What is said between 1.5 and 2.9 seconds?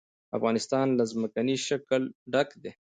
شکل ډک دی.